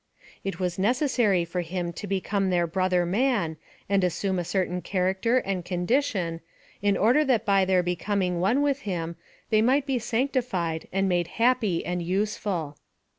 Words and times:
It 0.43 0.59
was 0.59 0.79
necessary 0.79 1.45
for 1.45 1.61
him 1.61 1.93
to 1.93 2.07
become 2.07 2.49
their 2.49 2.65
brother 2.65 3.05
man, 3.05 3.57
and 3.87 4.03
assume 4.03 4.39
a 4.39 4.43
certain 4.43 4.81
character 4.81 5.37
and 5.37 5.63
condition, 5.63 6.41
in 6.81 6.97
order 6.97 7.23
that 7.25 7.45
by 7.45 7.65
their 7.65 7.83
becoming 7.83 8.39
one 8.39 8.63
with 8.63 8.79
him, 8.79 9.15
they 9.51 9.61
might 9.61 9.85
be 9.85 9.99
sanctified 9.99 10.87
and 10.91 11.07
made 11.07 11.27
hap 11.37 11.61
py 11.61 11.85
and 11.85 12.01
useful. 12.01 12.79